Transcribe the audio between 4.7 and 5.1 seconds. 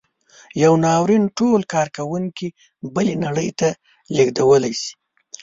شي.